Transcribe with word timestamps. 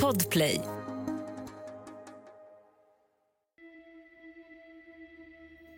Podplay. 0.00 0.60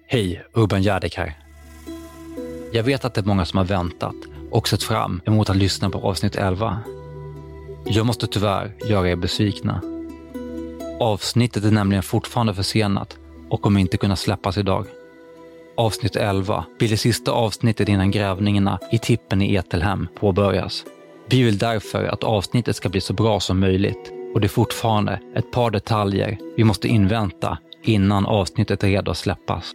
Hej, 0.06 0.44
Urban 0.54 0.82
Järdek 0.82 1.16
här. 1.16 1.38
Jag 2.72 2.82
vet 2.82 3.04
att 3.04 3.14
det 3.14 3.20
är 3.20 3.24
många 3.24 3.44
som 3.44 3.56
har 3.56 3.64
väntat 3.64 4.14
och 4.50 4.68
sett 4.68 4.82
fram 4.82 5.20
emot 5.26 5.50
att 5.50 5.56
lyssna 5.56 5.90
på 5.90 5.98
avsnitt 5.98 6.36
11. 6.36 6.78
Jag 7.86 8.06
måste 8.06 8.26
tyvärr 8.26 8.74
göra 8.84 9.10
er 9.10 9.16
besvikna. 9.16 9.80
Avsnittet 11.00 11.64
är 11.64 11.70
nämligen 11.70 12.02
fortfarande 12.02 12.54
försenat 12.54 13.16
och 13.48 13.62
kommer 13.62 13.80
inte 13.80 13.96
kunna 13.96 14.16
släppas 14.16 14.58
idag. 14.58 14.86
Avsnitt 15.76 16.16
11 16.16 16.64
blir 16.78 16.88
det 16.88 16.96
sista 16.96 17.32
avsnittet 17.32 17.88
innan 17.88 18.10
grävningarna 18.10 18.78
i 18.92 18.98
tippen 18.98 19.42
i 19.42 19.54
Etelhem 19.54 20.08
påbörjas. 20.20 20.84
Vi 21.28 21.42
vill 21.42 21.58
därför 21.58 22.04
att 22.04 22.24
avsnittet 22.24 22.76
ska 22.76 22.88
bli 22.88 23.00
så 23.00 23.12
bra 23.12 23.40
som 23.40 23.60
möjligt 23.60 24.12
och 24.34 24.40
det 24.40 24.46
är 24.46 24.48
fortfarande 24.48 25.20
ett 25.36 25.50
par 25.50 25.70
detaljer 25.70 26.38
vi 26.56 26.64
måste 26.64 26.88
invänta 26.88 27.58
innan 27.82 28.26
avsnittet 28.26 28.84
är 28.84 28.88
redo 28.88 29.10
att 29.10 29.16
släppas. 29.16 29.72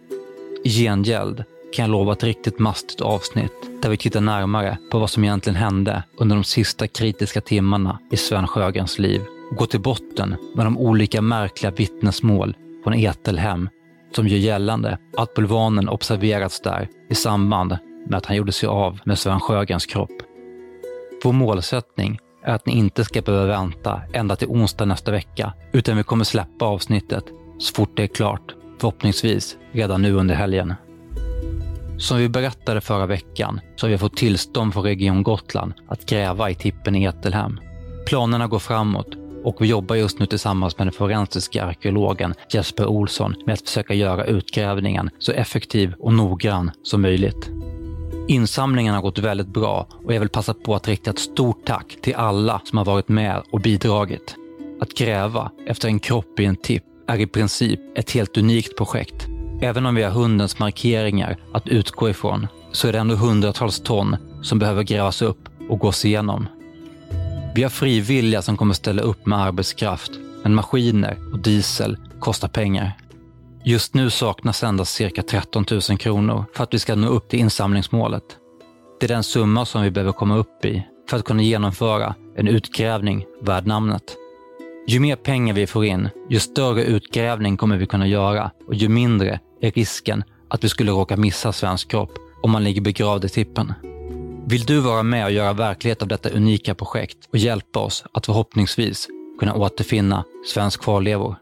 I 0.64 0.68
gengäld 0.68 1.44
kan 1.72 1.82
jag 1.82 1.90
lova 1.90 2.12
ett 2.12 2.24
riktigt 2.24 2.58
mastigt 2.58 3.00
avsnitt 3.00 3.52
där 3.82 3.90
vi 3.90 3.96
tittar 3.96 4.20
närmare 4.20 4.78
på 4.90 4.98
vad 4.98 5.10
som 5.10 5.24
egentligen 5.24 5.56
hände 5.56 6.02
under 6.18 6.36
de 6.36 6.44
sista 6.44 6.86
kritiska 6.86 7.40
timmarna 7.40 7.98
i 8.10 8.16
Sven 8.16 8.46
Sjögrens 8.46 8.98
liv 8.98 9.20
och 9.50 9.56
gå 9.56 9.66
till 9.66 9.80
botten 9.80 10.36
med 10.54 10.66
de 10.66 10.78
olika 10.78 11.22
märkliga 11.22 11.70
vittnesmål 11.70 12.56
från 12.84 12.94
Etelhem 12.94 13.68
som 14.16 14.28
gör 14.28 14.38
gällande 14.38 14.98
att 15.16 15.34
bulvanen 15.34 15.88
observerats 15.88 16.60
där 16.60 16.88
i 17.10 17.14
samband 17.14 17.78
med 18.06 18.18
att 18.18 18.26
han 18.26 18.36
gjorde 18.36 18.52
sig 18.52 18.68
av 18.68 19.00
med 19.04 19.18
Sven 19.18 19.40
Sjögrens 19.40 19.86
kropp. 19.86 20.29
Vår 21.24 21.32
målsättning 21.32 22.18
är 22.44 22.54
att 22.54 22.66
ni 22.66 22.72
inte 22.72 23.04
ska 23.04 23.22
behöva 23.22 23.46
vänta 23.46 24.02
ända 24.12 24.36
till 24.36 24.48
onsdag 24.48 24.84
nästa 24.84 25.10
vecka, 25.10 25.52
utan 25.72 25.96
vi 25.96 26.02
kommer 26.02 26.24
släppa 26.24 26.64
avsnittet 26.64 27.24
så 27.58 27.74
fort 27.74 27.96
det 27.96 28.02
är 28.02 28.06
klart, 28.06 28.54
förhoppningsvis 28.78 29.56
redan 29.72 30.02
nu 30.02 30.12
under 30.12 30.34
helgen. 30.34 30.74
Som 31.98 32.18
vi 32.18 32.28
berättade 32.28 32.80
förra 32.80 33.06
veckan 33.06 33.60
så 33.76 33.86
har 33.86 33.90
vi 33.90 33.98
fått 33.98 34.16
tillstånd 34.16 34.72
från 34.72 34.82
Region 34.82 35.22
Gotland 35.22 35.72
att 35.88 36.06
gräva 36.06 36.50
i 36.50 36.54
tippen 36.54 36.96
i 36.96 37.04
Etelhem. 37.04 37.60
Planerna 38.06 38.46
går 38.46 38.58
framåt 38.58 39.14
och 39.44 39.56
vi 39.60 39.66
jobbar 39.66 39.96
just 39.96 40.18
nu 40.18 40.26
tillsammans 40.26 40.78
med 40.78 40.86
den 40.86 40.92
forensiska 40.92 41.64
arkeologen 41.64 42.34
Jesper 42.52 42.86
Olsson 42.86 43.34
med 43.46 43.52
att 43.52 43.68
försöka 43.68 43.94
göra 43.94 44.24
utgrävningen 44.24 45.10
så 45.18 45.32
effektiv 45.32 45.94
och 45.98 46.14
noggrann 46.14 46.70
som 46.82 47.02
möjligt. 47.02 47.59
Insamlingen 48.28 48.94
har 48.94 49.02
gått 49.02 49.18
väldigt 49.18 49.48
bra 49.48 49.86
och 50.04 50.14
jag 50.14 50.20
vill 50.20 50.28
passa 50.28 50.54
på 50.54 50.74
att 50.74 50.88
rikta 50.88 51.10
ett 51.10 51.18
stort 51.18 51.66
tack 51.66 51.96
till 52.02 52.14
alla 52.14 52.60
som 52.64 52.78
har 52.78 52.84
varit 52.84 53.08
med 53.08 53.42
och 53.52 53.60
bidragit. 53.60 54.34
Att 54.80 54.94
gräva 54.94 55.50
efter 55.66 55.88
en 55.88 56.00
kropp 56.00 56.40
i 56.40 56.44
en 56.44 56.56
tipp 56.56 56.84
är 57.08 57.20
i 57.20 57.26
princip 57.26 57.80
ett 57.94 58.10
helt 58.10 58.36
unikt 58.36 58.76
projekt. 58.76 59.26
Även 59.62 59.86
om 59.86 59.94
vi 59.94 60.02
har 60.02 60.10
hundens 60.10 60.58
markeringar 60.58 61.36
att 61.52 61.68
utgå 61.68 62.10
ifrån 62.10 62.46
så 62.72 62.88
är 62.88 62.92
det 62.92 62.98
ändå 62.98 63.14
hundratals 63.14 63.80
ton 63.80 64.16
som 64.42 64.58
behöver 64.58 64.82
grävas 64.82 65.22
upp 65.22 65.48
och 65.68 65.78
gås 65.78 66.04
igenom. 66.04 66.48
Vi 67.54 67.62
har 67.62 67.70
frivilliga 67.70 68.42
som 68.42 68.56
kommer 68.56 68.74
ställa 68.74 69.02
upp 69.02 69.26
med 69.26 69.38
arbetskraft, 69.38 70.12
men 70.42 70.54
maskiner 70.54 71.16
och 71.32 71.38
diesel 71.38 71.96
kostar 72.20 72.48
pengar. 72.48 72.96
Just 73.64 73.94
nu 73.94 74.10
saknas 74.10 74.62
endast 74.62 74.94
cirka 74.94 75.22
13 75.22 75.64
000 75.70 75.80
kronor 75.80 76.44
för 76.54 76.64
att 76.64 76.74
vi 76.74 76.78
ska 76.78 76.94
nå 76.94 77.08
upp 77.08 77.28
till 77.28 77.38
insamlingsmålet. 77.38 78.22
Det 79.00 79.06
är 79.06 79.08
den 79.08 79.22
summa 79.22 79.66
som 79.66 79.82
vi 79.82 79.90
behöver 79.90 80.12
komma 80.12 80.36
upp 80.36 80.64
i 80.64 80.86
för 81.10 81.16
att 81.16 81.24
kunna 81.24 81.42
genomföra 81.42 82.14
en 82.36 82.48
utgrävning 82.48 83.26
värd 83.42 83.66
namnet. 83.66 84.16
Ju 84.86 85.00
mer 85.00 85.16
pengar 85.16 85.54
vi 85.54 85.66
får 85.66 85.84
in, 85.84 86.08
ju 86.30 86.40
större 86.40 86.84
utgrävning 86.84 87.56
kommer 87.56 87.76
vi 87.76 87.86
kunna 87.86 88.06
göra 88.06 88.50
och 88.66 88.74
ju 88.74 88.88
mindre 88.88 89.40
är 89.60 89.70
risken 89.70 90.24
att 90.48 90.64
vi 90.64 90.68
skulle 90.68 90.92
råka 90.92 91.16
missa 91.16 91.52
svensk 91.52 91.90
kropp 91.90 92.12
om 92.42 92.50
man 92.50 92.64
ligger 92.64 92.80
begravd 92.80 93.24
i 93.24 93.28
tippen. 93.28 93.72
Vill 94.46 94.64
du 94.64 94.80
vara 94.80 95.02
med 95.02 95.24
och 95.24 95.32
göra 95.32 95.52
verklighet 95.52 96.02
av 96.02 96.08
detta 96.08 96.30
unika 96.30 96.74
projekt 96.74 97.18
och 97.32 97.38
hjälpa 97.38 97.80
oss 97.80 98.04
att 98.12 98.26
förhoppningsvis 98.26 99.08
kunna 99.40 99.54
återfinna 99.54 100.24
svensk 100.54 100.82
kvarlevor? 100.82 101.36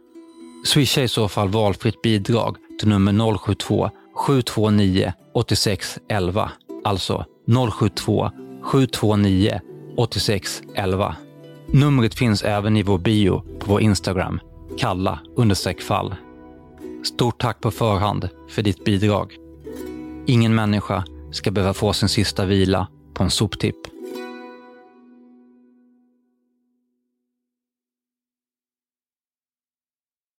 Swisha 0.65 1.03
i 1.03 1.09
så 1.09 1.29
fall 1.29 1.49
valfritt 1.49 2.03
bidrag 2.03 2.57
till 2.79 2.89
nummer 2.89 3.39
072 3.39 3.91
729 4.15 5.13
86 5.35 5.99
11. 6.09 6.51
Alltså 6.85 7.25
072 7.73 8.31
729 8.63 9.61
8611. 9.97 11.17
Numret 11.73 12.15
finns 12.15 12.43
även 12.43 12.77
i 12.77 12.83
vår 12.83 12.99
bio 12.99 13.43
på 13.59 13.71
vår 13.71 13.81
Instagram, 13.81 14.41
kalla 14.79 15.21
fall. 15.81 16.15
Stort 17.05 17.41
tack 17.41 17.61
på 17.61 17.71
förhand 17.71 18.29
för 18.49 18.63
ditt 18.63 18.85
bidrag. 18.85 19.37
Ingen 20.27 20.55
människa 20.55 21.05
ska 21.33 21.51
behöva 21.51 21.75
få 21.75 21.93
sin 21.93 22.09
sista 22.09 22.45
vila 22.45 22.89
på 23.15 23.23
en 23.23 23.31
soptipp. 23.31 23.98